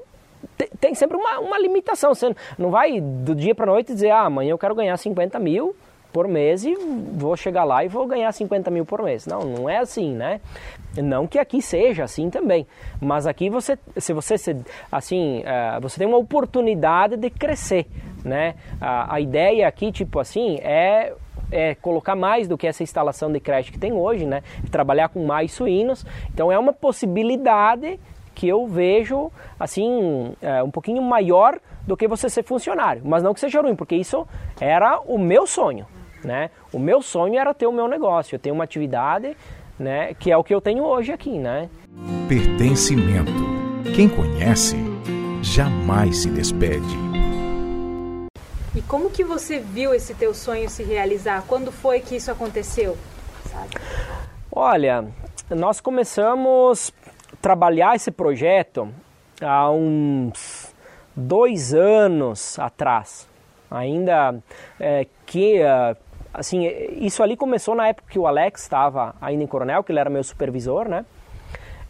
tem 0.81 0.95
sempre 0.95 1.17
uma, 1.17 1.39
uma 1.41 1.59
limitação. 1.59 2.15
Você 2.15 2.35
não 2.59 2.71
vai 2.71 3.01
do 3.01 3.35
dia 3.35 3.55
para 3.55 3.67
noite 3.67 3.93
dizer, 3.93 4.11
ah, 4.11 4.23
amanhã 4.27 4.51
eu 4.51 4.59
quero 4.59 4.75
ganhar 4.75 4.97
50 4.97 5.39
mil 5.39 5.75
por 6.13 6.29
mês 6.29 6.65
e 6.65 6.75
vou 6.75 7.37
chegar 7.37 7.65
lá 7.65 7.85
e 7.85 7.89
vou 7.89 8.07
ganhar 8.07 8.31
50 8.31 8.71
mil 8.71 8.85
por 8.85 9.03
mês. 9.03 9.27
Não, 9.27 9.41
não 9.41 9.69
é 9.69 9.79
assim, 9.79 10.13
né? 10.13 10.41
Não 10.97 11.27
que 11.27 11.39
aqui 11.39 11.63
seja 11.63 12.05
assim 12.05 12.29
também, 12.29 12.67
mas 13.01 13.27
aqui 13.27 13.49
você, 13.49 13.79
se 13.97 14.13
você 14.13 14.35
assim, 14.91 15.41
uh, 15.41 15.81
você 15.81 15.99
tem 15.99 16.07
uma 16.07 16.19
oportunidade 16.19 17.17
de 17.17 17.31
crescer, 17.31 17.87
né? 18.23 18.55
A, 18.81 19.15
a 19.15 19.21
ideia 19.21 19.67
aqui, 19.67 19.91
tipo 19.91 20.19
assim, 20.19 20.59
é 20.61 21.15
é, 21.53 21.75
colocar 21.75 22.17
mais 22.17 22.49
do 22.49 22.57
que 22.57 22.67
essa 22.67 22.83
instalação 22.83 23.31
de 23.31 23.39
creche 23.39 23.71
que 23.71 23.79
tem 23.79 23.93
hoje, 23.93 24.25
né? 24.25 24.43
Trabalhar 24.71 25.11
com 25.11 25.25
mais 25.25 25.53
suínos. 25.53 26.05
Então 26.33 26.51
é 26.51 26.59
uma 26.59 26.73
possibilidade 26.73 28.01
que 28.35 28.49
eu 28.49 28.67
vejo 28.67 29.31
assim 29.61 30.35
é, 30.41 30.63
um 30.63 30.71
pouquinho 30.71 31.03
maior 31.03 31.61
do 31.87 31.97
que 31.97 32.09
você 32.09 32.31
ser 32.31 32.43
funcionário, 32.45 33.03
mas 33.05 33.23
não 33.23 33.35
que 33.35 33.41
seja 33.41 33.61
ruim, 33.61 33.77
porque 33.77 33.95
isso 33.95 34.27
era 34.61 35.01
o 35.01 35.19
meu 35.19 35.47
sonho, 35.47 35.87
né? 36.25 36.51
O 36.73 36.79
meu 36.79 37.03
sonho 37.03 37.39
era 37.39 37.53
ter 37.53 37.67
o 37.67 37.73
meu 37.73 37.89
negócio, 37.89 38.35
eu 38.35 38.39
tenho 38.39 38.55
uma 38.55 38.65
atividade, 38.65 39.37
né? 39.79 40.15
Que 40.15 40.31
é 40.31 40.37
o 40.37 40.45
que 40.45 40.55
eu 40.55 40.61
tenho 40.61 40.85
hoje 40.85 41.13
aqui, 41.13 41.39
né? 41.39 41.69
Pertencimento. 42.29 43.33
Quem 43.95 44.09
conhece 44.09 44.77
jamais 45.43 46.19
se 46.19 46.31
despede. 46.31 47.13
E 48.75 48.81
como 48.83 49.11
que 49.11 49.23
você 49.23 49.59
viu 49.59 49.93
esse 49.93 50.15
teu 50.15 50.33
sonho 50.33 50.69
se 50.71 50.83
realizar? 50.83 51.45
Quando 51.47 51.71
foi 51.71 52.01
que 52.01 52.17
isso 52.17 52.31
aconteceu? 52.31 52.97
Sabe? 53.51 53.75
Olha, 54.51 55.05
nós 55.51 55.81
começamos 55.81 56.93
a 57.33 57.37
trabalhar 57.37 57.97
esse 57.97 58.11
projeto 58.11 58.89
há 59.41 59.71
uns 59.71 60.75
dois 61.15 61.75
anos 61.75 62.59
atrás. 62.59 63.29
Ainda 63.71 64.43
é, 64.81 65.07
que 65.27 65.59
é, 65.59 65.97
assim, 66.33 66.67
isso 66.97 67.23
ali 67.23 67.37
começou 67.37 67.75
na 67.75 67.89
época 67.89 68.11
que 68.11 68.19
o 68.19 68.27
Alex 68.27 68.63
estava 68.63 69.15
ainda 69.21 69.45
em 69.45 69.47
Coronel, 69.47 69.83
que 69.85 69.93
ele 69.93 69.99
era 69.99 70.11
meu 70.11 70.25
supervisor, 70.25 70.89
né? 70.89 71.05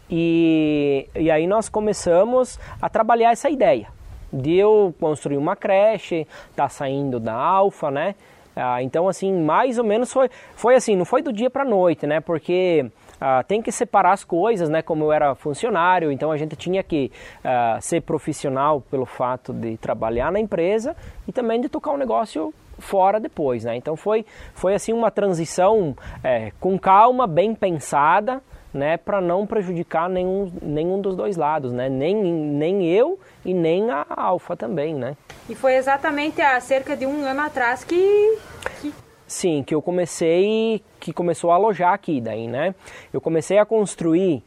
E, 0.09 1.07
e 1.15 1.31
aí 1.31 1.47
nós 1.47 1.69
começamos 1.69 2.59
a 2.81 2.89
trabalhar 2.89 3.31
essa 3.31 3.49
ideia 3.49 3.87
de 4.31 4.55
eu 4.55 4.93
construir 4.99 5.37
uma 5.37 5.55
creche, 5.55 6.27
tá 6.55 6.67
saindo 6.67 7.19
da 7.19 7.33
Alfa, 7.33 7.91
né? 7.91 8.15
Ah, 8.55 8.83
então, 8.83 9.07
assim, 9.07 9.33
mais 9.33 9.77
ou 9.77 9.83
menos 9.83 10.11
foi, 10.11 10.29
foi 10.55 10.75
assim, 10.75 10.95
não 10.95 11.05
foi 11.05 11.21
do 11.21 11.31
dia 11.31 11.49
para 11.49 11.63
noite, 11.65 12.05
né? 12.05 12.19
Porque 12.19 12.85
ah, 13.19 13.43
tem 13.43 13.61
que 13.61 13.71
separar 13.71 14.13
as 14.13 14.23
coisas, 14.23 14.69
né? 14.69 14.81
Como 14.81 15.03
eu 15.03 15.11
era 15.11 15.35
funcionário, 15.35 16.11
então 16.11 16.31
a 16.31 16.37
gente 16.37 16.55
tinha 16.55 16.83
que 16.83 17.11
ah, 17.43 17.77
ser 17.81 18.01
profissional 18.01 18.81
pelo 18.81 19.05
fato 19.05 19.53
de 19.53 19.77
trabalhar 19.77 20.31
na 20.31 20.39
empresa 20.39 20.95
e 21.27 21.31
também 21.31 21.61
de 21.61 21.69
tocar 21.69 21.91
um 21.91 21.97
negócio 21.97 22.53
fora 22.79 23.19
depois, 23.19 23.63
né? 23.63 23.75
Então 23.75 23.95
foi, 23.95 24.25
foi 24.53 24.73
assim 24.73 24.93
uma 24.93 25.11
transição 25.11 25.95
é, 26.23 26.51
com 26.59 26.77
calma, 26.77 27.27
bem 27.27 27.53
pensada, 27.53 28.41
né, 28.73 28.97
para 28.97 29.21
não 29.21 29.45
prejudicar 29.45 30.09
nenhum, 30.09 30.51
nenhum 30.61 30.99
dos 30.99 31.15
dois 31.15 31.37
lados, 31.37 31.71
né, 31.71 31.87
nem, 31.89 32.15
nem 32.15 32.89
eu 32.89 33.19
e 33.45 33.53
nem 33.53 33.91
a 33.91 34.05
Alfa 34.09 34.57
também, 34.57 34.95
né. 34.95 35.15
E 35.47 35.53
foi 35.53 35.75
exatamente 35.75 36.41
há 36.41 36.59
cerca 36.59 36.97
de 36.97 37.05
um 37.05 37.23
ano 37.23 37.41
atrás 37.41 37.83
que, 37.83 38.37
que... 38.81 38.93
Sim, 39.33 39.63
que 39.63 39.73
eu 39.73 39.81
comecei, 39.81 40.83
que 40.99 41.11
começou 41.11 41.49
a 41.49 41.55
alojar 41.55 41.91
aqui 41.91 42.21
daí, 42.21 42.47
né. 42.47 42.75
Eu 43.11 43.19
comecei 43.19 43.57
a 43.57 43.65
construir 43.65 44.43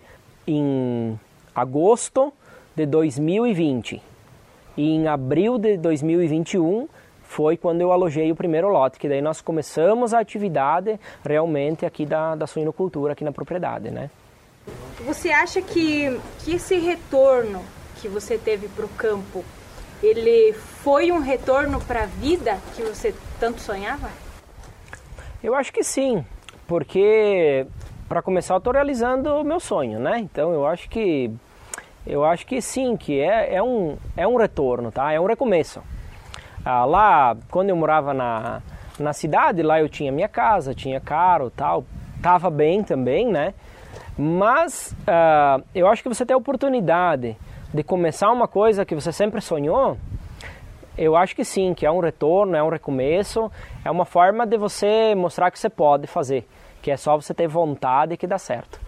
em 0.46 1.18
agosto 1.52 2.32
de 2.74 2.86
2020 2.86 4.00
e 4.76 4.90
em 4.90 5.08
abril 5.08 5.58
de 5.58 5.76
2021 5.76 6.88
foi 7.24 7.56
quando 7.56 7.80
eu 7.80 7.90
alojei 7.90 8.30
o 8.30 8.36
primeiro 8.36 8.68
lote, 8.68 8.96
que 8.96 9.08
daí 9.08 9.20
nós 9.20 9.40
começamos 9.40 10.14
a 10.14 10.20
atividade 10.20 11.00
realmente 11.24 11.84
aqui 11.84 12.06
da, 12.06 12.36
da 12.36 12.46
suinocultura 12.46 13.12
aqui 13.12 13.24
na 13.24 13.32
propriedade, 13.32 13.90
né? 13.90 14.08
Você 15.04 15.30
acha 15.30 15.60
que, 15.60 16.16
que 16.44 16.54
esse 16.54 16.78
retorno 16.78 17.60
que 18.00 18.06
você 18.06 18.38
teve 18.38 18.68
para 18.68 18.84
o 18.84 18.88
campo, 18.90 19.44
ele 20.00 20.52
foi 20.52 21.10
um 21.10 21.18
retorno 21.18 21.80
para 21.80 22.04
a 22.04 22.06
vida 22.06 22.60
que 22.76 22.82
você 22.82 23.12
tanto 23.40 23.60
sonhava? 23.60 24.25
Eu 25.42 25.54
acho 25.54 25.72
que 25.72 25.84
sim, 25.84 26.24
porque 26.66 27.66
para 28.08 28.22
começar 28.22 28.54
eu 28.54 28.58
estou 28.58 28.72
realizando 28.72 29.34
o 29.34 29.44
meu 29.44 29.60
sonho, 29.60 29.98
né? 29.98 30.18
Então 30.18 30.52
eu 30.52 30.66
acho 30.66 30.88
que 30.88 31.30
eu 32.06 32.24
acho 32.24 32.46
que 32.46 32.60
sim, 32.62 32.96
que 32.96 33.20
é, 33.20 33.56
é, 33.56 33.62
um, 33.62 33.96
é 34.16 34.26
um 34.26 34.36
retorno, 34.36 34.92
tá? 34.92 35.12
É 35.12 35.20
um 35.20 35.26
recomeço. 35.26 35.82
Ah, 36.64 36.84
lá, 36.84 37.36
quando 37.50 37.70
eu 37.70 37.76
morava 37.76 38.14
na, 38.14 38.62
na 38.98 39.12
cidade, 39.12 39.62
lá 39.62 39.80
eu 39.80 39.88
tinha 39.88 40.12
minha 40.12 40.28
casa, 40.28 40.74
tinha 40.74 41.00
carro 41.00 41.50
tal, 41.50 41.84
tava 42.22 42.48
bem 42.48 42.82
também, 42.82 43.26
né? 43.26 43.54
Mas 44.16 44.96
uh, 45.02 45.62
eu 45.74 45.86
acho 45.88 46.02
que 46.02 46.08
você 46.08 46.24
tem 46.24 46.34
a 46.34 46.38
oportunidade 46.38 47.36
de 47.74 47.82
começar 47.82 48.30
uma 48.30 48.48
coisa 48.48 48.84
que 48.84 48.94
você 48.94 49.12
sempre 49.12 49.40
sonhou, 49.40 49.98
eu 50.96 51.16
acho 51.16 51.36
que 51.36 51.44
sim, 51.44 51.74
que 51.74 51.84
é 51.84 51.90
um 51.90 52.00
retorno, 52.00 52.56
é 52.56 52.62
um 52.62 52.70
recomeço, 52.70 53.50
é 53.84 53.90
uma 53.90 54.04
forma 54.04 54.46
de 54.46 54.56
você 54.56 55.14
mostrar 55.14 55.50
que 55.50 55.58
você 55.58 55.68
pode 55.68 56.06
fazer, 56.06 56.46
que 56.80 56.90
é 56.90 56.96
só 56.96 57.16
você 57.16 57.34
ter 57.34 57.46
vontade 57.46 58.16
que 58.16 58.26
dá 58.26 58.38
certo. 58.38 58.80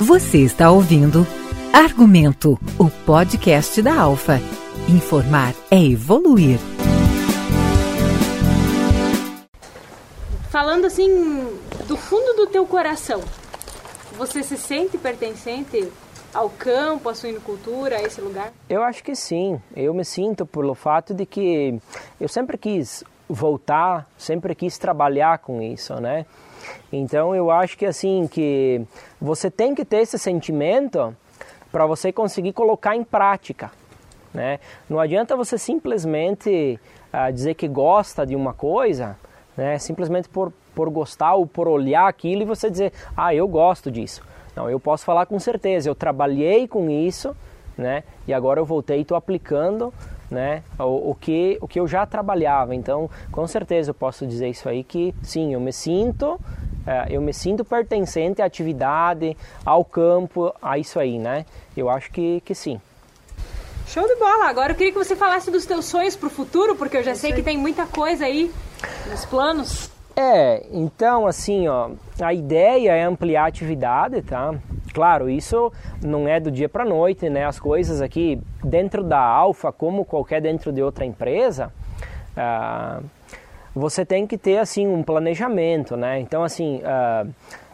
Você 0.00 0.38
está 0.38 0.70
ouvindo 0.70 1.26
Argumento, 1.72 2.58
o 2.78 2.90
podcast 3.04 3.80
da 3.82 4.00
Alfa. 4.00 4.40
Informar 4.88 5.54
é 5.70 5.82
evoluir. 5.82 6.58
Falando 10.50 10.86
assim, 10.86 11.08
do 11.86 11.96
fundo 11.96 12.34
do 12.34 12.46
teu 12.46 12.66
coração, 12.66 13.22
você 14.16 14.42
se 14.42 14.56
sente 14.56 14.96
pertencente 14.96 15.88
ao 16.38 16.48
campo, 16.48 17.08
à 17.08 17.14
suinocultura, 17.16 17.96
a 17.96 18.02
esse 18.02 18.20
lugar? 18.20 18.52
Eu 18.68 18.84
acho 18.84 19.02
que 19.02 19.16
sim. 19.16 19.60
Eu 19.74 19.92
me 19.92 20.04
sinto 20.04 20.46
pelo 20.46 20.72
fato 20.72 21.12
de 21.12 21.26
que 21.26 21.80
eu 22.20 22.28
sempre 22.28 22.56
quis 22.56 23.02
voltar, 23.28 24.08
sempre 24.16 24.54
quis 24.54 24.78
trabalhar 24.78 25.38
com 25.38 25.60
isso, 25.60 26.00
né? 26.00 26.26
Então 26.92 27.34
eu 27.34 27.50
acho 27.50 27.76
que 27.76 27.84
assim 27.84 28.28
que 28.28 28.80
você 29.20 29.50
tem 29.50 29.74
que 29.74 29.84
ter 29.84 29.98
esse 29.98 30.16
sentimento 30.16 31.14
para 31.72 31.86
você 31.86 32.12
conseguir 32.12 32.52
colocar 32.52 32.94
em 32.94 33.02
prática. 33.02 33.72
Né? 34.32 34.60
Não 34.88 35.00
adianta 35.00 35.34
você 35.34 35.58
simplesmente 35.58 36.78
uh, 37.12 37.32
dizer 37.32 37.54
que 37.54 37.66
gosta 37.66 38.24
de 38.24 38.36
uma 38.36 38.52
coisa, 38.52 39.18
né? 39.56 39.76
simplesmente 39.78 40.28
por, 40.28 40.52
por 40.72 40.88
gostar 40.88 41.34
ou 41.34 41.46
por 41.46 41.66
olhar 41.66 42.06
aquilo 42.06 42.42
e 42.42 42.44
você 42.44 42.70
dizer, 42.70 42.92
ah, 43.16 43.34
eu 43.34 43.48
gosto 43.48 43.90
disso. 43.90 44.22
Não, 44.58 44.68
eu 44.68 44.80
posso 44.80 45.04
falar 45.04 45.24
com 45.26 45.38
certeza, 45.38 45.88
eu 45.88 45.94
trabalhei 45.94 46.66
com 46.66 46.90
isso, 46.90 47.32
né? 47.76 48.02
E 48.26 48.34
agora 48.34 48.58
eu 48.58 48.64
voltei 48.64 48.98
e 48.98 49.02
estou 49.02 49.16
aplicando, 49.16 49.94
né? 50.28 50.64
O, 50.76 51.10
o, 51.10 51.14
que, 51.14 51.56
o 51.60 51.68
que 51.68 51.78
eu 51.78 51.86
já 51.86 52.04
trabalhava. 52.04 52.74
Então, 52.74 53.08
com 53.30 53.46
certeza 53.46 53.90
eu 53.90 53.94
posso 53.94 54.26
dizer 54.26 54.48
isso 54.48 54.68
aí 54.68 54.82
que 54.82 55.14
sim, 55.22 55.54
eu 55.54 55.60
me 55.60 55.72
sinto, 55.72 56.40
é, 56.84 57.06
eu 57.08 57.20
me 57.20 57.32
sinto 57.32 57.64
pertencente 57.64 58.42
à 58.42 58.46
atividade, 58.46 59.36
ao 59.64 59.84
campo, 59.84 60.52
a 60.60 60.76
isso 60.76 60.98
aí, 60.98 61.20
né? 61.20 61.46
Eu 61.76 61.88
acho 61.88 62.10
que, 62.10 62.40
que 62.40 62.52
sim. 62.52 62.80
Show 63.86 64.08
de 64.08 64.16
bola! 64.16 64.46
Agora 64.46 64.72
eu 64.72 64.76
queria 64.76 64.92
que 64.92 64.98
você 64.98 65.14
falasse 65.14 65.52
dos 65.52 65.66
teus 65.66 65.84
sonhos 65.84 66.16
para 66.16 66.26
o 66.26 66.30
futuro, 66.30 66.74
porque 66.74 66.96
eu 66.96 67.04
já 67.04 67.14
sei 67.14 67.32
que 67.32 67.42
tem 67.44 67.56
muita 67.56 67.86
coisa 67.86 68.24
aí 68.24 68.50
nos 69.08 69.24
planos. 69.24 69.97
É, 70.20 70.66
então 70.72 71.28
assim, 71.28 71.68
ó, 71.68 71.90
a 72.20 72.34
ideia 72.34 72.90
é 72.90 73.04
ampliar 73.04 73.44
a 73.44 73.46
atividade, 73.46 74.20
tá? 74.22 74.52
Claro, 74.92 75.30
isso 75.30 75.72
não 76.02 76.26
é 76.26 76.40
do 76.40 76.50
dia 76.50 76.68
para 76.68 76.84
noite, 76.84 77.30
né? 77.30 77.44
As 77.46 77.60
coisas 77.60 78.02
aqui 78.02 78.40
dentro 78.64 79.04
da 79.04 79.20
Alfa, 79.20 79.70
como 79.70 80.04
qualquer 80.04 80.42
dentro 80.42 80.72
de 80.72 80.82
outra 80.82 81.04
empresa, 81.04 81.72
ah, 82.36 83.00
você 83.72 84.04
tem 84.04 84.26
que 84.26 84.36
ter 84.36 84.58
assim 84.58 84.88
um 84.88 85.04
planejamento, 85.04 85.96
né? 85.96 86.18
Então 86.18 86.42
assim, 86.42 86.80
ah, 86.84 87.24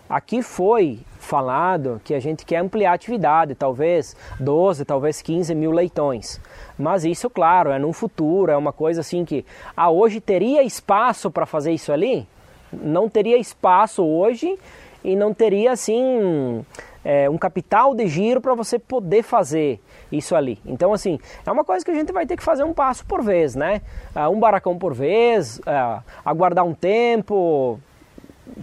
aqui 0.07 0.43
foi 0.43 1.01
falado 1.19 1.99
que 2.05 2.13
a 2.13 2.21
gente 2.21 2.45
quer 2.45 2.59
ampliar 2.59 2.91
a 2.91 2.95
atividade, 2.95 3.55
talvez 3.55 4.15
12, 4.39 4.85
talvez 4.85 5.23
15 5.23 5.55
mil 5.55 5.71
leitões. 5.71 6.39
Mas 6.79 7.07
isso, 7.07 7.31
claro, 7.31 7.71
é 7.71 7.79
no 7.79 7.91
futuro, 7.95 8.53
é 8.53 8.57
uma 8.57 8.71
coisa 8.71 9.01
assim 9.01 9.25
que, 9.25 9.47
ah, 9.75 9.91
hoje 9.91 10.21
teria 10.21 10.63
espaço 10.63 11.31
para 11.31 11.47
fazer 11.47 11.73
isso 11.73 11.91
ali? 11.91 12.29
Não 12.83 13.09
teria 13.09 13.39
espaço 13.39 14.05
hoje 14.05 14.59
e 15.03 15.15
não 15.15 15.35
teria 15.35 15.73
assim 15.73 16.65
é, 17.05 17.29
um 17.29 17.37
capital 17.37 17.95
de 17.95 18.07
giro 18.07 18.41
para 18.41 18.55
você 18.55 18.79
poder 18.79 19.23
fazer 19.23 19.81
isso 20.11 20.35
ali. 20.35 20.59
Então, 20.65 20.93
assim, 20.93 21.19
é 21.45 21.53
uma 21.53 21.65
coisa 21.65 21.85
que 21.85 21.91
a 21.91 21.95
gente 21.95 22.13
vai 22.13 22.27
ter 22.27 22.37
que 22.37 22.43
fazer 22.43 22.65
um 22.65 22.73
passo 22.73 23.05
por 23.05 23.23
vez, 23.23 23.55
né? 23.55 23.83
Uh, 24.17 24.31
um 24.31 24.41
baracão 24.41 24.79
por 24.79 24.95
vez, 24.95 25.59
uh, 25.59 26.03
aguardar 26.25 26.65
um 26.65 26.73
tempo, 26.73 27.79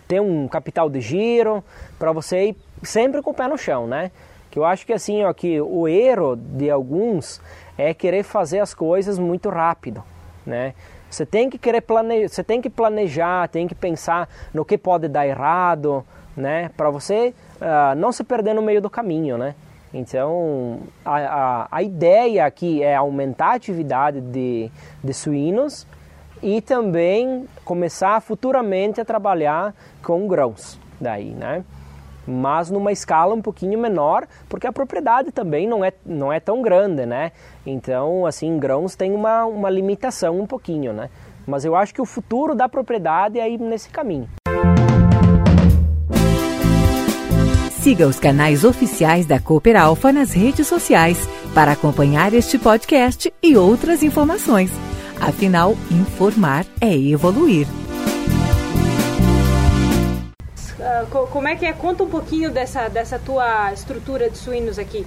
ter 0.08 0.20
um 0.20 0.48
capital 0.48 0.90
de 0.90 1.00
giro, 1.00 1.64
para 2.00 2.12
você 2.12 2.50
ir 2.50 2.58
sempre 2.82 3.22
com 3.22 3.32
o 3.32 3.34
pé 3.34 3.48
no 3.48 3.58
chão, 3.58 3.86
né? 3.86 4.12
Que 4.50 4.58
eu 4.58 4.66
acho 4.66 4.86
que 4.86 4.94
assim, 4.94 5.24
ó, 5.24 5.32
que 5.34 5.62
o 5.62 5.88
erro 5.88 6.36
de 6.36 6.70
alguns 6.70 7.40
é 7.78 7.94
querer 7.94 8.24
fazer 8.24 8.60
as 8.60 8.74
coisas 8.74 9.20
muito 9.20 9.50
rápido, 9.50 10.04
né? 10.46 10.74
Você 11.12 11.26
tem 11.26 11.50
que 11.50 11.58
querer 11.58 11.82
planejar, 11.82 12.30
você 12.30 12.44
tem 12.44 12.62
que 12.62 12.70
planejar, 12.70 13.50
tem 13.50 13.68
que 13.68 13.76
pensar 13.76 14.30
no 14.54 14.64
que 14.64 14.78
pode 14.78 15.10
dar 15.10 15.28
errado, 15.28 16.06
né? 16.36 16.72
Para 16.78 16.90
você 16.90 17.34
uh, 17.58 17.94
não 17.98 18.14
se 18.14 18.24
perder 18.24 18.56
no 18.56 18.62
meio 18.62 18.82
do 18.82 18.90
caminho, 18.90 19.38
né? 19.38 19.54
Então, 19.94 20.80
a, 21.04 21.18
a, 21.18 21.68
a, 21.70 21.84
ideia 21.84 22.46
aqui 22.46 22.82
é 22.82 22.96
aumentar 22.96 23.48
a 23.48 23.54
atividade 23.56 24.22
de, 24.22 24.72
de 25.04 25.14
suínos 25.14 25.86
e 26.42 26.62
também 26.62 27.46
começar 27.66 28.22
futuramente 28.22 29.02
a 29.02 29.06
trabalhar 29.06 29.76
com 30.02 30.26
grãos 30.30 30.80
daí, 31.00 31.32
né? 31.32 31.66
Mas 32.28 32.70
numa 32.70 32.92
escala 32.92 33.34
um 33.34 33.42
pouquinho 33.42 33.80
menor, 33.80 34.28
porque 34.48 34.68
a 34.68 34.72
propriedade 34.72 35.32
também 35.32 35.68
não 35.68 35.84
é, 35.84 35.92
não 36.06 36.32
é 36.32 36.40
tão 36.40 36.62
grande, 36.62 37.06
né? 37.06 37.32
Então, 37.66 38.26
assim, 38.26 38.58
grãos 38.60 38.96
tem 38.96 39.14
uma, 39.14 39.46
uma 39.46 39.70
limitação 39.70 40.40
um 40.40 40.46
pouquinho, 40.46 40.94
né? 40.94 41.10
Mas 41.46 41.66
eu 41.66 41.76
acho 41.76 41.94
que 41.94 42.02
o 42.02 42.06
futuro 42.06 42.56
da 42.56 42.70
propriedade 42.70 43.40
é 43.40 43.50
ir 43.50 43.60
nesse 43.60 43.90
caminho. 43.90 44.30
Siga 47.82 48.08
os 48.08 48.20
canais 48.20 48.64
oficiais 48.64 49.26
da 49.26 49.40
Cooper 49.40 49.76
Alpha 49.76 50.14
nas 50.14 50.34
redes 50.34 50.68
sociais 50.68 51.28
para 51.52 51.72
acompanhar 51.72 52.32
este 52.32 52.60
podcast 52.60 53.34
e 53.42 53.58
outras 53.58 54.04
informações. 54.04 54.72
Afinal, 55.20 55.76
informar 55.90 56.64
é 56.80 56.96
evoluir. 56.96 57.68
Uh, 60.80 61.28
como 61.28 61.48
é 61.48 61.56
que 61.56 61.66
é? 61.66 61.74
Conta 61.74 62.04
um 62.04 62.10
pouquinho 62.10 62.52
dessa, 62.52 62.88
dessa 62.90 63.20
tua 63.20 63.72
estrutura 63.74 64.30
de 64.30 64.38
suínos 64.38 64.80
aqui. 64.80 65.06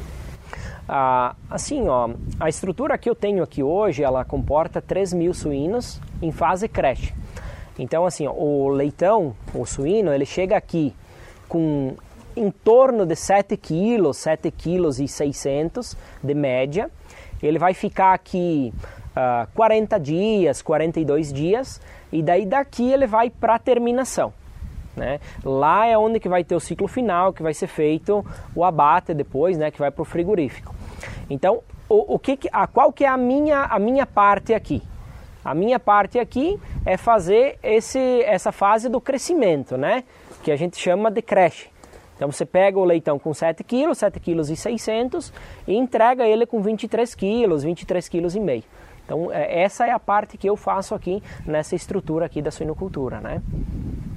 Ah, 0.89 1.35
assim, 1.51 1.89
ó, 1.89 2.11
a 2.39 2.49
estrutura 2.49 2.99
que 2.99 3.09
eu 3.09 3.15
tenho 3.15 3.43
aqui 3.43 3.63
hoje, 3.63 4.03
ela 4.03 4.25
comporta 4.25 4.83
3 4.83 5.15
mil 5.15 5.33
suínos 5.33 6.01
em 6.21 6.31
fase 6.31 6.69
creche. 6.69 7.15
Então, 7.79 8.05
assim, 8.05 8.27
ó, 8.27 8.33
o 8.33 8.69
leitão, 8.69 9.35
o 9.55 9.65
suíno, 9.65 10.13
ele 10.13 10.27
chega 10.27 10.57
aqui 10.57 10.95
com 11.49 11.95
em 12.37 12.51
torno 12.51 13.07
de 13.07 13.15
7 13.15 13.57
quilos, 13.57 14.17
7 14.19 14.51
quilos 14.51 14.99
e 14.99 15.07
600 15.07 15.97
de 16.23 16.35
média. 16.35 16.91
Ele 17.43 17.59
vai 17.59 17.75
ficar 17.75 18.13
aqui 18.13 18.73
uh, 19.11 19.49
40 19.55 19.99
dias, 20.01 20.61
42 20.61 21.33
dias 21.33 21.81
e 22.13 22.23
daí 22.23 22.45
daqui 22.45 22.91
ele 22.91 23.07
vai 23.07 23.31
para 23.31 23.55
a 23.55 23.59
terminação. 23.59 24.33
Né? 24.97 25.21
Lá 25.45 25.87
é 25.87 25.99
onde 25.99 26.21
que 26.21 26.29
vai 26.29 26.45
ter 26.45 26.55
o 26.55 26.61
ciclo 26.61 26.87
final, 26.87 27.33
que 27.33 27.43
vai 27.43 27.53
ser 27.53 27.67
feito 27.67 28.25
o 28.55 28.65
abate 28.65 29.13
depois, 29.13 29.59
né? 29.59 29.71
que 29.71 29.79
vai 29.79 29.91
para 29.91 30.03
o 30.03 30.05
frigorífico. 30.05 30.75
Então, 31.29 31.63
o, 31.89 32.15
o 32.15 32.19
que, 32.19 32.39
a, 32.53 32.67
qual 32.67 32.93
que 32.93 33.05
é 33.05 33.09
a 33.09 33.17
minha, 33.17 33.63
a 33.63 33.79
minha 33.79 34.07
parte 34.07 34.55
aqui? 34.55 34.83
A 35.45 35.55
minha 35.55 35.79
parte 35.79 36.19
aqui 36.19 36.59
é 36.87 36.97
fazer 36.97 37.59
esse, 37.63 38.23
essa 38.23 38.51
fase 38.51 38.89
do 38.89 39.01
crescimento, 39.01 39.77
né? 39.77 40.05
que 40.43 40.53
a 40.53 40.57
gente 40.57 40.77
chama 40.77 41.11
de 41.11 41.23
creche. 41.23 41.69
Então 42.17 42.31
você 42.31 42.45
pega 42.45 42.79
o 42.79 42.85
leitão 42.85 43.19
com 43.19 43.35
7 43.35 43.65
quilos, 43.65 43.99
7 43.99 44.21
quilos 44.21 44.51
e 44.51 44.57
600 44.57 45.33
e 45.67 45.75
entrega 45.75 46.27
ele 46.27 46.47
com 46.47 46.63
23 46.63 47.13
quilos, 47.15 47.65
23 47.65 48.09
quilos 48.09 48.37
e 48.37 48.41
meio. 48.41 48.63
Então 49.05 49.33
é, 49.33 49.63
essa 49.63 49.87
é 49.87 49.91
a 49.91 49.99
parte 49.99 50.39
que 50.39 50.49
eu 50.49 50.57
faço 50.57 50.95
aqui 50.95 51.23
nessa 51.45 51.75
estrutura 51.75 52.27
aqui 52.27 52.41
da 52.41 52.51
suinocultura, 52.51 53.21
né? 53.21 53.43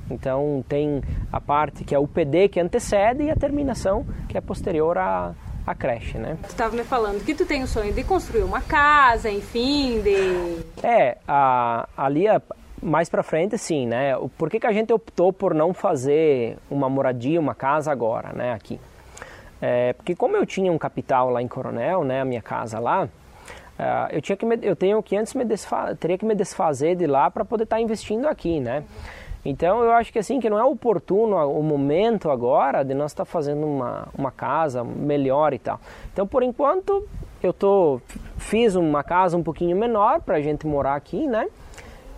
Então 0.10 0.64
tem 0.68 1.02
a 1.32 1.40
parte 1.40 1.84
que 1.84 1.94
é 1.94 2.00
o 2.00 2.08
PD 2.08 2.48
que 2.48 2.60
antecede 2.60 3.24
e 3.24 3.32
a 3.32 3.36
terminação 3.36 4.06
que 4.28 4.38
é 4.38 4.42
posterior 4.42 4.98
à, 4.98 5.34
à 5.66 5.76
creche, 5.76 6.18
né? 6.18 6.38
Tu 6.44 6.50
estava 6.50 6.76
me 6.76 6.84
falando 6.84 7.24
que 7.24 7.34
tu 7.34 7.46
tem 7.46 7.64
o 7.64 7.68
sonho 7.68 7.94
de 7.94 8.04
construir 8.04 8.44
uma 8.44 8.62
casa, 8.62 9.30
enfim, 9.30 10.02
de... 10.02 10.86
É, 10.86 11.18
a, 11.28 11.88
ali 11.98 12.28
a, 12.28 12.42
mais 12.82 13.10
para 13.10 13.24
frente, 13.24 13.58
sim, 13.58 13.86
né? 13.86 14.16
Por 14.38 14.50
que, 14.50 14.60
que 14.60 14.68
a 14.68 14.72
gente 14.72 14.94
optou 14.94 15.34
por 15.34 15.54
não 15.54 15.74
fazer 15.74 16.58
uma 16.70 16.90
moradia, 16.90 17.40
uma 17.40 17.56
casa 17.56 17.92
agora, 17.92 18.32
né? 18.34 18.54
Aqui, 18.54 18.80
é, 19.62 19.94
porque 19.94 20.16
como 20.16 20.36
eu 20.36 20.46
tinha 20.46 20.72
um 20.72 20.78
capital 20.78 21.30
lá 21.30 21.42
em 21.42 21.48
Coronel, 21.48 22.04
né? 22.04 22.22
A 22.22 22.26
minha 22.26 22.42
casa 22.42 22.80
lá, 22.80 23.06
uh, 23.06 23.10
eu 24.12 24.22
tinha 24.22 24.38
que 24.38 24.46
me, 24.46 24.58
eu 24.62 24.76
tenho 24.76 25.02
que 25.02 25.18
antes 25.18 25.34
me 25.34 25.44
teria 26.00 26.18
que 26.18 26.26
me 26.26 26.36
desfazer 26.36 26.96
de 26.96 27.08
lá 27.08 27.30
para 27.32 27.44
poder 27.44 27.64
estar 27.64 27.78
tá 27.78 27.82
investindo 27.82 28.28
aqui, 28.28 28.60
né? 28.60 28.84
Então 29.50 29.82
eu 29.82 29.94
acho 29.94 30.12
que 30.12 30.20
assim 30.20 30.42
que 30.42 30.50
não 30.50 30.60
é 30.60 30.64
oportuno 30.66 31.38
o 31.38 31.64
momento 31.64 32.30
agora 32.30 32.84
de 32.84 32.94
nós 32.94 33.14
estar 33.14 33.24
tá 33.24 33.32
fazendo 33.32 33.66
uma, 33.66 34.10
uma 34.14 34.30
casa 34.30 34.84
melhor 34.84 35.54
e 35.54 35.60
tal. 35.60 35.80
Então 36.12 36.28
por 36.28 36.44
enquanto 36.44 37.08
eu 37.42 37.54
tô 37.54 38.02
fiz 38.36 38.76
uma 38.76 39.06
casa 39.06 39.38
um 39.38 39.44
pouquinho 39.44 39.78
menor 39.78 40.20
para 40.20 40.36
a 40.36 40.42
gente 40.42 40.68
morar 40.68 40.96
aqui, 40.96 41.26
né? 41.28 41.48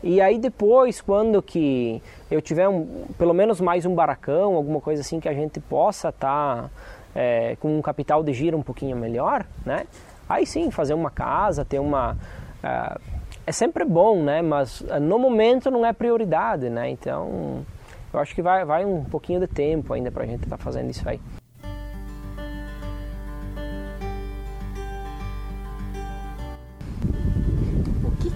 E 0.01 0.19
aí 0.19 0.39
depois, 0.39 1.01
quando 1.01 1.39
que 1.39 2.01
eu 2.31 2.41
tiver 2.41 2.67
um, 2.67 3.05
pelo 3.15 3.33
menos 3.33 3.61
mais 3.61 3.85
um 3.85 3.93
baracão, 3.93 4.55
alguma 4.55 4.81
coisa 4.81 5.01
assim 5.01 5.19
que 5.19 5.29
a 5.29 5.33
gente 5.33 5.59
possa 5.59 6.09
estar 6.09 6.63
tá, 6.63 6.69
é, 7.13 7.57
com 7.59 7.77
um 7.77 7.81
capital 7.81 8.23
de 8.23 8.33
giro 8.33 8.57
um 8.57 8.63
pouquinho 8.63 8.97
melhor, 8.97 9.45
né? 9.63 9.85
Aí 10.27 10.47
sim, 10.47 10.71
fazer 10.71 10.95
uma 10.95 11.11
casa, 11.11 11.63
ter 11.63 11.79
uma... 11.79 12.17
Uh, 12.63 13.18
é 13.49 13.51
sempre 13.51 13.83
bom, 13.83 14.21
né? 14.21 14.43
Mas 14.43 14.81
uh, 14.81 14.99
no 15.01 15.17
momento 15.17 15.71
não 15.71 15.83
é 15.83 15.91
prioridade, 15.91 16.69
né? 16.69 16.87
Então, 16.91 17.65
eu 18.13 18.19
acho 18.19 18.35
que 18.35 18.43
vai, 18.43 18.63
vai 18.63 18.85
um 18.85 19.03
pouquinho 19.03 19.39
de 19.39 19.47
tempo 19.47 19.91
ainda 19.91 20.11
para 20.11 20.23
a 20.23 20.27
gente 20.27 20.43
estar 20.43 20.55
tá 20.55 20.63
fazendo 20.63 20.91
isso 20.91 21.07
aí. 21.09 21.19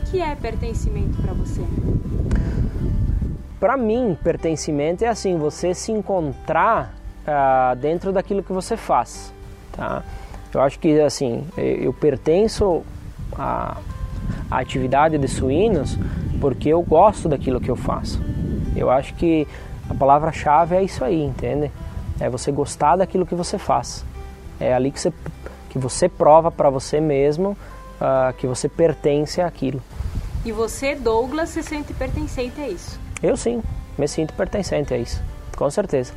que 0.10 0.21
é 0.21 0.36
pertencimento 0.36 1.19
para 1.23 1.34
você? 1.34 1.62
Para 3.60 3.76
mim, 3.76 4.15
pertencimento 4.23 5.04
é 5.04 5.08
assim, 5.08 5.38
você 5.39 5.73
se 5.73 5.91
encontrar 5.91 6.93
uh, 7.26 7.76
dentro 7.76 8.12
daquilo 8.12 8.43
que 8.43 8.54
você 8.54 8.78
faz, 8.78 9.34
tá? 9.71 10.04
Eu 10.54 10.62
acho 10.62 10.78
que 10.78 10.99
assim, 11.02 11.43
eu 11.58 11.91
pertenço 11.91 12.84
à, 13.36 13.78
à 14.53 14.59
atividade 14.59 15.17
de 15.17 15.27
suínos 15.27 15.97
porque 16.39 16.69
eu 16.69 16.81
gosto 16.81 17.27
daquilo 17.27 17.59
que 17.59 17.71
eu 17.71 17.75
faço. 17.75 18.21
Eu 18.75 18.89
acho 18.91 19.13
que 19.15 19.47
a 19.89 19.93
palavra-chave 19.93 20.75
é 20.75 20.83
isso 20.83 21.03
aí, 21.03 21.23
entende? 21.23 21.71
É 22.19 22.29
você 22.29 22.51
gostar 22.51 22.97
daquilo 22.97 23.25
que 23.25 23.33
você 23.33 23.57
faz. 23.57 24.05
É 24.59 24.73
ali 24.73 24.91
que 24.91 24.99
você, 24.99 25.13
que 25.69 25.79
você 25.79 26.07
prova 26.07 26.51
para 26.51 26.69
você 26.69 26.99
mesmo 27.01 27.57
uh, 27.99 28.33
que 28.37 28.45
você 28.45 28.69
pertence 28.69 29.41
àquilo. 29.41 29.81
E 30.45 30.51
você, 30.51 30.93
Douglas, 30.95 31.49
se 31.49 31.63
sente 31.63 31.93
pertencente 31.93 32.61
a 32.61 32.69
isso? 32.69 32.99
Eu 33.21 33.35
sim, 33.35 33.63
me 33.97 34.07
sinto 34.07 34.33
pertencente 34.33 34.93
a 34.93 34.97
isso, 34.97 35.21
com 35.55 35.69
certeza. 35.69 36.13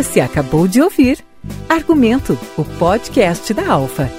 Você 0.00 0.18
acabou 0.18 0.66
de 0.66 0.80
ouvir 0.80 1.22
Argumento, 1.68 2.38
o 2.56 2.64
podcast 2.64 3.52
da 3.52 3.70
Alfa. 3.70 4.10